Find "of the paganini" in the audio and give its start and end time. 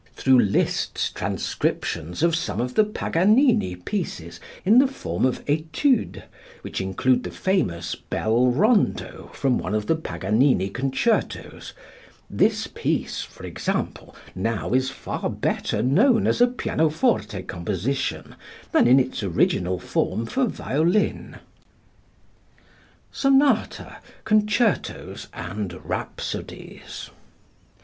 2.59-3.75, 9.75-10.69